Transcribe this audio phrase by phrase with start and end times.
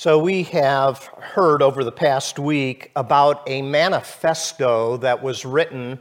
[0.00, 5.98] So, we have heard over the past week about a manifesto that was written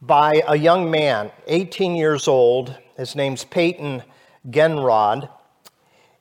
[0.00, 2.78] by a young man, 18 years old.
[2.96, 4.04] His name's Payton
[4.50, 5.28] Gendron.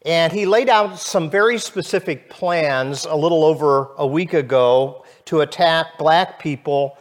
[0.07, 5.41] And he laid out some very specific plans a little over a week ago to
[5.41, 6.97] attack black people,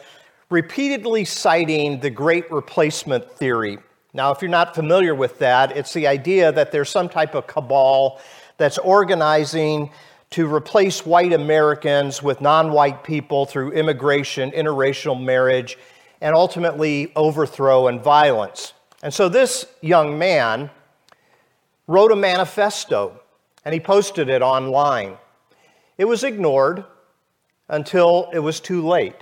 [0.51, 3.79] repeatedly citing the great replacement theory.
[4.13, 7.47] Now, if you're not familiar with that, it's the idea that there's some type of
[7.47, 8.21] cabal
[8.59, 9.91] that's organizing
[10.31, 15.79] to replace white Americans with non white people through immigration, interracial marriage,
[16.21, 18.73] and ultimately overthrow and violence.
[19.03, 20.71] And so this young man
[21.87, 23.21] wrote a manifesto
[23.65, 25.17] and he posted it online.
[25.99, 26.85] It was ignored
[27.69, 29.17] until it was too late,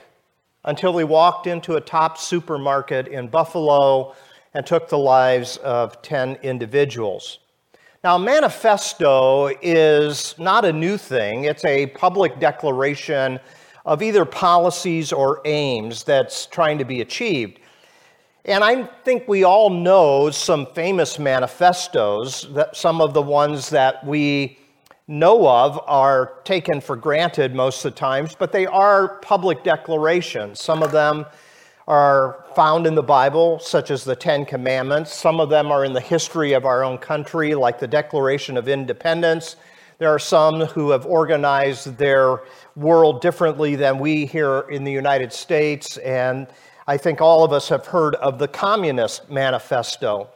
[0.64, 4.14] until he walked into a Tops supermarket in Buffalo
[4.52, 7.38] and took the lives of 10 individuals.
[8.04, 13.40] Now, manifesto is not a new thing, it's a public declaration
[13.86, 17.60] of either policies or aims that's trying to be achieved.
[18.44, 24.06] And I think we all know some famous manifestos, that some of the ones that
[24.06, 24.58] we
[25.08, 30.60] know of are taken for granted most of the times, but they are public declarations.
[30.60, 31.24] Some of them
[31.86, 35.12] are found in the Bible, such as the Ten Commandments.
[35.12, 38.68] Some of them are in the history of our own country, like the Declaration of
[38.68, 39.56] Independence.
[39.98, 42.40] There are some who have organized their
[42.74, 46.48] world differently than we here in the United States, and
[46.86, 50.28] I think all of us have heard of the Communist Manifesto.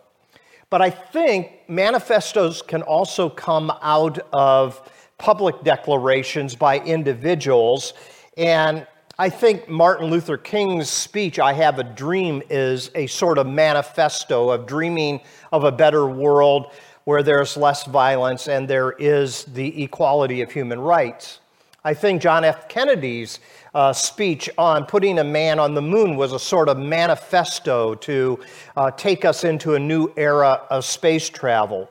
[0.70, 4.80] But I think manifestos can also come out of
[5.16, 7.94] public declarations by individuals,
[8.36, 8.86] and
[9.20, 14.50] I think Martin Luther King's speech, I Have a Dream, is a sort of manifesto
[14.50, 16.70] of dreaming of a better world
[17.02, 21.40] where there's less violence and there is the equality of human rights.
[21.82, 22.68] I think John F.
[22.68, 23.40] Kennedy's
[23.74, 28.38] uh, speech on putting a man on the moon was a sort of manifesto to
[28.76, 31.90] uh, take us into a new era of space travel.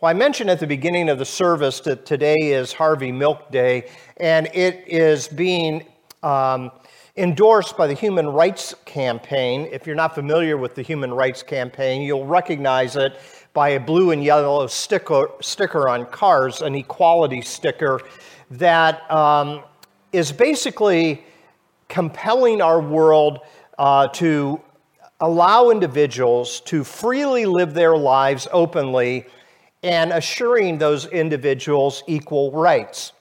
[0.00, 3.90] Well, I mentioned at the beginning of the service that today is Harvey Milk Day,
[4.18, 5.86] and it is being
[6.22, 6.70] um,
[7.16, 9.68] endorsed by the Human Rights Campaign.
[9.70, 13.18] If you're not familiar with the Human Rights Campaign, you'll recognize it
[13.52, 18.00] by a blue and yellow sticker, sticker on cars, an equality sticker
[18.50, 19.62] that um,
[20.12, 21.24] is basically
[21.88, 23.40] compelling our world
[23.78, 24.60] uh, to
[25.20, 29.26] allow individuals to freely live their lives openly
[29.82, 33.12] and assuring those individuals equal rights.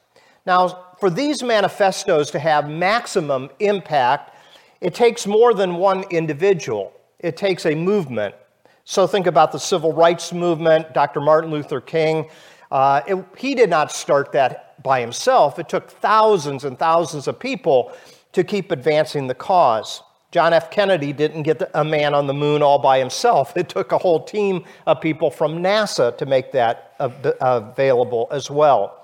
[0.46, 4.38] Now, for these manifestos to have maximum impact,
[4.82, 6.94] it takes more than one individual.
[7.20, 8.36] It takes a movement.
[8.86, 11.20] So think about the civil rights movement, Dr.
[11.20, 12.30] Martin Luther King.
[12.70, 15.58] Uh, it, he did not start that by himself.
[15.58, 17.92] It took thousands and thousands of people
[18.34, 20.04] to keep advancing the cause.
[20.32, 20.70] John F.
[20.70, 23.58] Kennedy didn't get a man on the moon all by himself.
[23.58, 29.01] It took a whole team of people from NASA to make that available as well.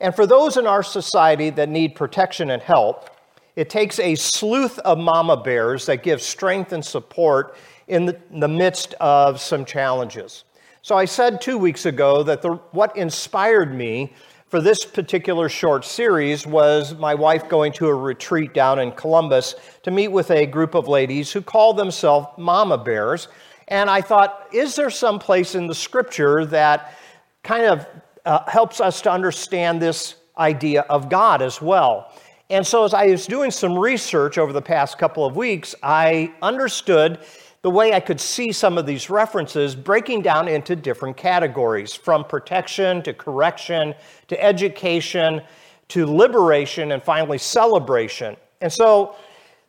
[0.00, 3.10] And for those in our society that need protection and help,
[3.56, 7.56] it takes a sleuth of mama bears that gives strength and support
[7.88, 10.44] in the, the midst of some challenges.
[10.82, 14.12] So I said two weeks ago that the, what inspired me
[14.48, 19.56] for this particular short series was my wife going to a retreat down in Columbus
[19.82, 23.26] to meet with a group of ladies who call themselves mama bears.
[23.68, 26.94] And I thought, is there some place in the scripture that
[27.42, 27.86] kind of
[28.26, 32.12] uh, helps us to understand this idea of God as well.
[32.50, 36.32] And so, as I was doing some research over the past couple of weeks, I
[36.42, 37.20] understood
[37.62, 42.24] the way I could see some of these references breaking down into different categories from
[42.24, 43.94] protection to correction
[44.28, 45.42] to education
[45.88, 48.36] to liberation and finally celebration.
[48.60, 49.16] And so,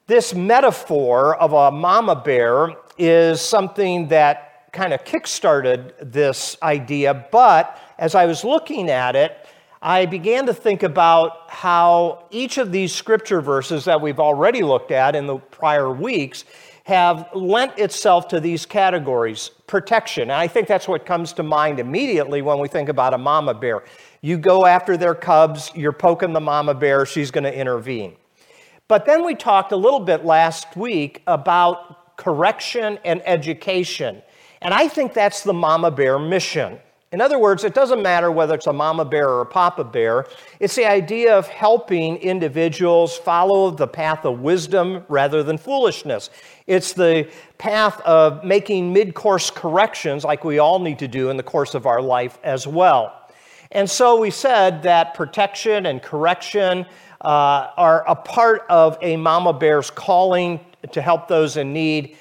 [0.07, 4.46] this metaphor of a mama bear is something that
[4.77, 9.35] kind of kickstarted this idea, but as I was looking at it,
[9.81, 14.91] I began to think about how each of these scripture verses that we've already looked
[14.91, 16.45] at in the prior weeks
[16.83, 20.23] have lent itself to these categories protection.
[20.23, 23.55] And I think that's what comes to mind immediately when we think about a mama
[23.55, 23.83] bear.
[24.21, 28.15] You go after their cubs, you're poking the mama bear, she's going to intervene.
[28.87, 34.21] But then we talked a little bit last week about correction and education.
[34.61, 36.79] And I think that's the mama bear mission.
[37.13, 40.25] In other words, it doesn't matter whether it's a mama bear or a papa bear.
[40.59, 46.29] It's the idea of helping individuals follow the path of wisdom rather than foolishness.
[46.65, 51.37] It's the path of making mid course corrections, like we all need to do in
[51.37, 53.13] the course of our life as well.
[53.71, 56.85] And so we said that protection and correction
[57.21, 60.59] uh, are a part of a mama bear's calling
[60.91, 62.17] to help those in need.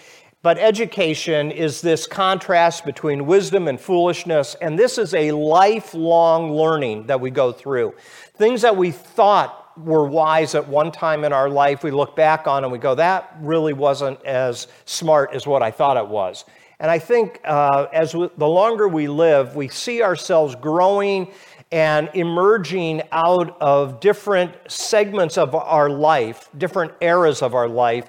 [0.46, 7.08] But education is this contrast between wisdom and foolishness, and this is a lifelong learning
[7.08, 7.94] that we go through.
[8.36, 12.46] Things that we thought were wise at one time in our life, we look back
[12.46, 16.44] on and we go, that really wasn't as smart as what I thought it was.
[16.78, 21.32] And I think uh, as we, the longer we live, we see ourselves growing
[21.72, 28.08] and emerging out of different segments of our life, different eras of our life,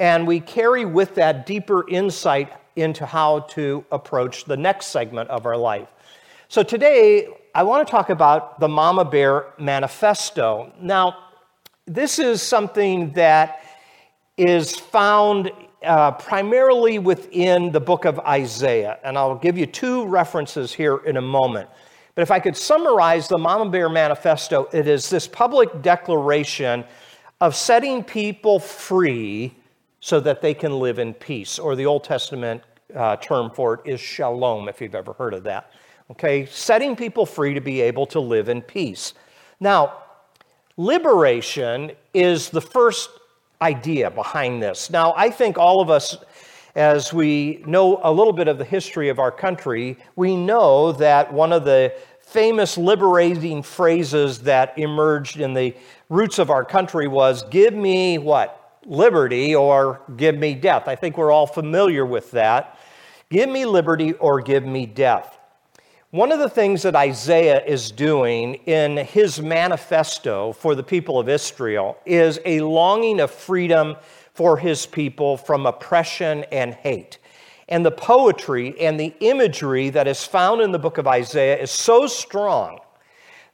[0.00, 5.44] and we carry with that deeper insight into how to approach the next segment of
[5.44, 5.88] our life.
[6.48, 10.72] So today, I want to talk about the Mama Bear Manifesto.
[10.80, 11.16] Now,
[11.84, 13.62] this is something that
[14.38, 15.52] is found
[15.82, 21.18] uh, primarily within the book of Isaiah, and I'll give you two references here in
[21.18, 21.68] a moment.
[22.14, 26.84] But if I could summarize the Mama Bear Manifesto, it is this public declaration
[27.40, 29.54] of setting people free
[30.00, 32.62] so that they can live in peace, or the Old Testament
[32.94, 35.70] uh, term for it is shalom, if you've ever heard of that.
[36.10, 39.14] Okay, setting people free to be able to live in peace.
[39.60, 40.02] Now,
[40.76, 43.10] liberation is the first
[43.62, 44.90] idea behind this.
[44.90, 46.16] Now, I think all of us
[46.74, 51.32] as we know a little bit of the history of our country, we know that
[51.32, 55.74] one of the famous liberating phrases that emerged in the
[56.08, 58.59] roots of our country was give me what?
[58.90, 60.88] Liberty or give me death.
[60.88, 62.76] I think we're all familiar with that.
[63.30, 65.38] Give me liberty or give me death.
[66.10, 71.28] One of the things that Isaiah is doing in his manifesto for the people of
[71.28, 73.94] Israel is a longing of freedom
[74.34, 77.18] for his people from oppression and hate.
[77.68, 81.70] And the poetry and the imagery that is found in the book of Isaiah is
[81.70, 82.80] so strong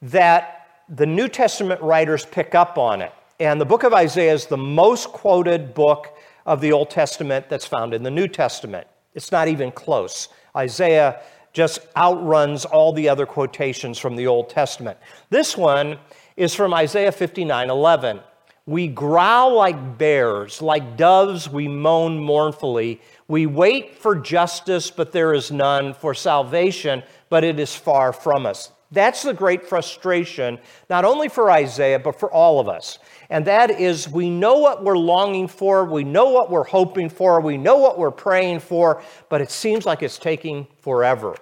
[0.01, 3.13] that the New Testament writers pick up on it.
[3.39, 6.17] And the book of Isaiah is the most quoted book
[6.47, 8.87] of the Old Testament that's found in the New Testament.
[9.15, 10.29] It's not even close.
[10.57, 11.21] Isaiah
[11.53, 14.99] just outruns all the other quotations from the Old Testament.
[15.29, 15.99] This one
[16.37, 18.21] is from Isaiah 59 11.
[18.65, 23.03] We growl like bears, like doves we moan mournfully.
[23.29, 28.47] We wait for justice, but there is none, for salvation, but it is far from
[28.47, 28.73] us.
[28.91, 32.99] That's the great frustration, not only for Isaiah, but for all of us.
[33.31, 37.41] And that is we know what we're longing for, we know what we're hoping for,
[37.41, 41.37] we know what we're praying for, but it seems like it's taking forever.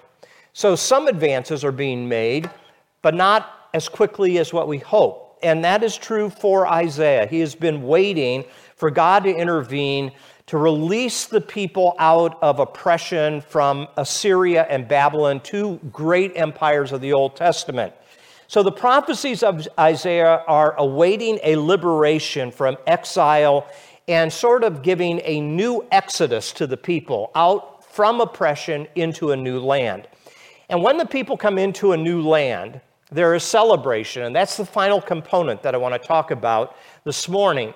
[0.53, 2.49] So some advances are being made,
[3.03, 7.27] but not as quickly as what we hope and that is true for Isaiah.
[7.27, 8.45] He has been waiting
[8.77, 10.13] for God to intervene
[10.47, 17.01] to release the people out of oppression from Assyria and Babylon, two great empires of
[17.01, 17.95] the Old Testament.
[18.55, 23.67] So the prophecies of Isaiah are awaiting a liberation from exile
[24.07, 29.37] and sort of giving a new exodus to the people out from oppression into a
[29.37, 30.07] new land.
[30.69, 32.81] And when the people come into a new land,
[33.11, 37.29] there is celebration, and that's the final component that I want to talk about this
[37.29, 37.75] morning.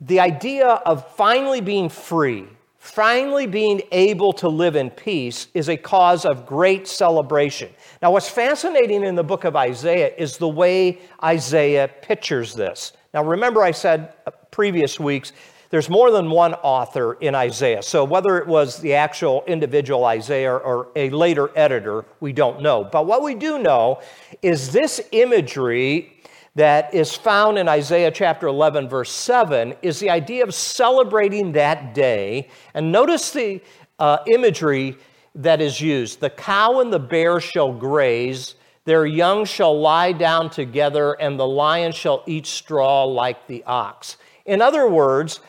[0.00, 2.48] The idea of finally being free,
[2.86, 7.70] finally being able to live in peace, is a cause of great celebration.
[8.00, 12.92] Now, what's fascinating in the book of Isaiah is the way Isaiah pictures this.
[13.12, 15.32] Now, remember, I said uh, previous weeks
[15.70, 17.82] there's more than one author in Isaiah.
[17.82, 22.84] So whether it was the actual individual Isaiah or a later editor, we don't know.
[22.84, 24.00] But what we do know
[24.42, 26.15] is this imagery
[26.56, 31.94] that is found in Isaiah chapter 11, verse 7, is the idea of celebrating that
[31.94, 32.48] day.
[32.72, 33.60] And notice the
[33.98, 34.96] uh, imagery
[35.34, 38.54] that is used the cow and the bear shall graze,
[38.86, 44.16] their young shall lie down together, and the lion shall eat straw like the ox.
[44.46, 45.40] In other words,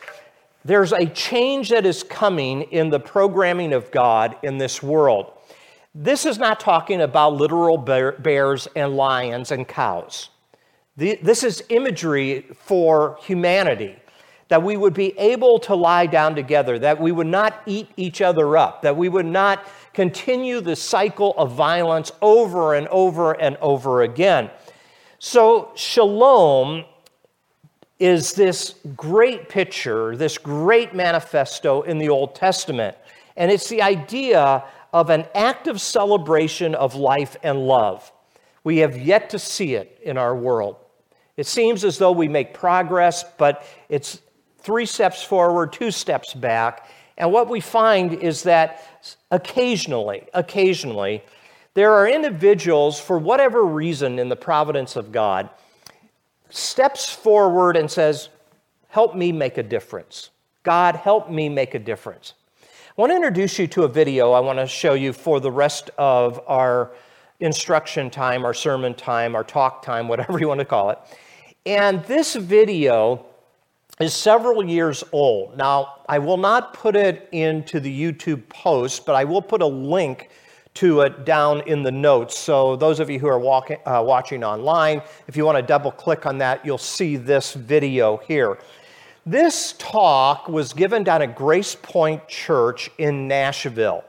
[0.62, 5.32] there's a change that is coming in the programming of God in this world.
[5.94, 10.28] This is not talking about literal bears and lions and cows.
[10.98, 13.94] This is imagery for humanity
[14.48, 18.20] that we would be able to lie down together, that we would not eat each
[18.20, 23.56] other up, that we would not continue the cycle of violence over and over and
[23.58, 24.50] over again.
[25.20, 26.84] So, shalom
[28.00, 32.96] is this great picture, this great manifesto in the Old Testament.
[33.36, 38.10] And it's the idea of an active celebration of life and love.
[38.64, 40.76] We have yet to see it in our world.
[41.38, 44.20] It seems as though we make progress, but it's
[44.58, 46.90] three steps forward, two steps back.
[47.16, 48.82] And what we find is that
[49.30, 51.22] occasionally, occasionally,
[51.74, 55.48] there are individuals, for whatever reason in the providence of God,
[56.50, 58.30] steps forward and says,
[58.88, 60.30] Help me make a difference.
[60.64, 62.34] God, help me make a difference.
[62.62, 65.52] I want to introduce you to a video I want to show you for the
[65.52, 66.90] rest of our
[67.38, 70.98] instruction time, our sermon time, our talk time, whatever you want to call it.
[71.68, 73.26] And this video
[74.00, 75.58] is several years old.
[75.58, 79.66] Now, I will not put it into the YouTube post, but I will put a
[79.66, 80.30] link
[80.76, 82.38] to it down in the notes.
[82.38, 85.92] So, those of you who are walking, uh, watching online, if you want to double
[85.92, 88.56] click on that, you'll see this video here.
[89.26, 94.04] This talk was given down at Grace Point Church in Nashville.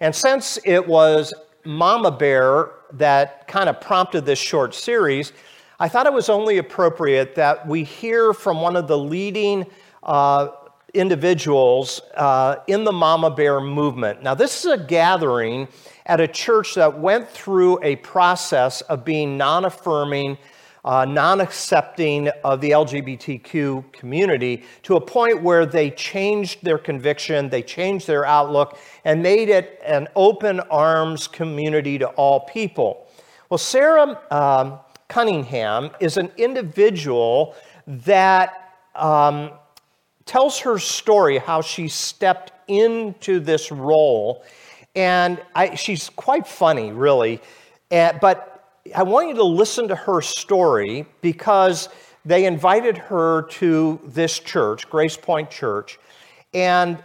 [0.00, 1.32] And since it was
[1.64, 5.32] Mama Bear that kind of prompted this short series,
[5.78, 9.66] I thought it was only appropriate that we hear from one of the leading
[10.02, 10.48] uh,
[10.94, 14.22] individuals uh, in the Mama Bear movement.
[14.22, 15.68] Now, this is a gathering
[16.06, 20.38] at a church that went through a process of being non affirming,
[20.82, 27.50] uh, non accepting of the LGBTQ community to a point where they changed their conviction,
[27.50, 33.06] they changed their outlook, and made it an open arms community to all people.
[33.50, 34.22] Well, Sarah.
[34.30, 37.54] Um, Cunningham is an individual
[37.86, 39.50] that um,
[40.24, 44.44] tells her story, how she stepped into this role.
[44.94, 47.40] And I, she's quite funny, really.
[47.90, 48.56] Uh, but
[48.94, 51.88] I want you to listen to her story because
[52.24, 55.98] they invited her to this church, Grace Point Church.
[56.52, 57.02] And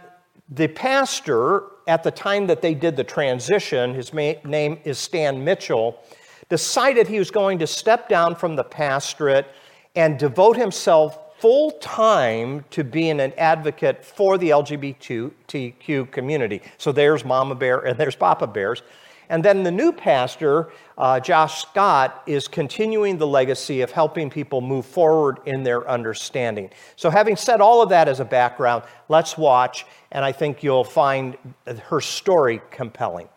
[0.48, 6.02] the pastor, at the time that they did the transition, his name is Stan Mitchell
[6.48, 9.46] decided he was going to step down from the pastorate
[9.94, 16.62] and devote himself full time to being an advocate for the LGBTQ community.
[16.78, 18.82] So there's Mama Bear and there's Papa Bears.
[19.28, 24.60] And then the new pastor, uh, Josh Scott, is continuing the legacy of helping people
[24.60, 26.70] move forward in their understanding.
[26.96, 30.84] So, having said all of that as a background, let's watch, and I think you'll
[30.84, 31.38] find
[31.88, 33.28] her story compelling.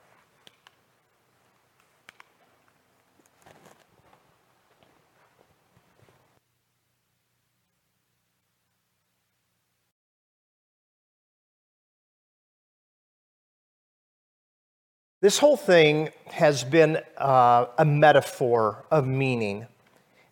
[15.25, 19.65] This whole thing has been uh, a metaphor of meaning.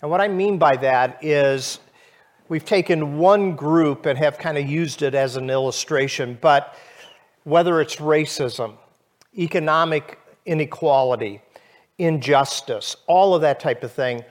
[0.03, 1.79] And what I mean by that is
[2.47, 6.77] we've taken one group and have kind of used it as an illustration, but
[7.43, 8.75] whether it's racism,
[9.35, 11.41] economic inequality,
[11.97, 14.23] injustice, all of that type of thing,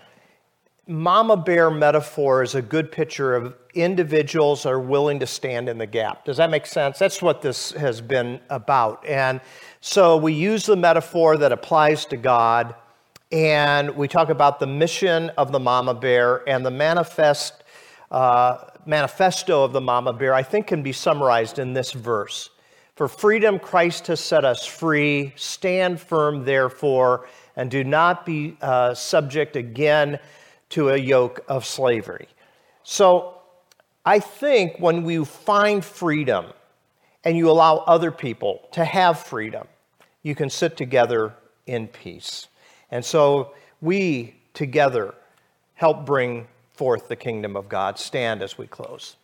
[0.88, 5.86] Mama Bear metaphor is a good picture of individuals are willing to stand in the
[5.86, 6.24] gap.
[6.24, 6.98] Does that make sense?
[6.98, 9.06] That's what this has been about.
[9.06, 9.40] And
[9.80, 12.74] so we use the metaphor that applies to God,
[13.30, 17.62] and we talk about the mission of the mama bear and the manifest,
[18.10, 22.50] uh, manifesto of the mama bear, I think can be summarized in this verse.
[22.96, 25.32] For freedom, Christ has set us free.
[25.36, 30.18] Stand firm, therefore, and do not be uh, subject again
[30.72, 32.28] to a yoke of slavery.
[32.82, 33.34] So
[34.04, 36.46] I think when we find freedom
[37.24, 39.68] and you allow other people to have freedom,
[40.22, 41.34] you can sit together
[41.66, 42.48] in peace.
[42.90, 45.14] And so we together
[45.74, 47.98] help bring forth the kingdom of God.
[47.98, 49.16] Stand as we close.